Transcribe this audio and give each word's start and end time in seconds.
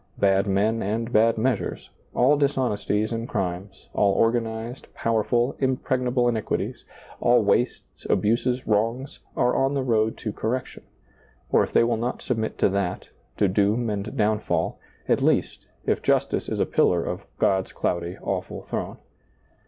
Bad 0.17 0.47
men 0.47 0.81
and 0.81 1.13
bad 1.13 1.37
measures, 1.37 1.91
all 2.15 2.35
dishonesties 2.35 3.11
and 3.13 3.29
crimes, 3.29 3.87
all 3.93 4.13
organized, 4.13 4.91
powerful, 4.95 5.55
impregnable 5.59 6.23
iniq 6.25 6.45
uities, 6.45 6.77
all 7.19 7.43
wastes, 7.43 8.07
abuses, 8.09 8.65
wrongs, 8.65 9.19
are 9.37 9.55
on 9.55 9.75
the 9.75 9.83
road 9.83 10.17
to 10.17 10.33
correction; 10.33 10.81
or, 11.51 11.63
if 11.63 11.71
they 11.71 11.83
will 11.83 11.97
not 11.97 12.23
submit 12.23 12.57
to 12.57 12.69
that, 12.69 13.09
to 13.37 13.47
doom 13.47 13.91
and 13.91 14.17
downfall, 14.17 14.79
at 15.07 15.21
least, 15.21 15.67
if 15.85 16.01
justice 16.01 16.49
is 16.49 16.59
a 16.59 16.65
pillar 16.65 17.03
of 17.05 17.27
God's 17.37 17.71
cloudy, 17.71 18.17
awful 18.23 18.63
throne. 18.63 18.97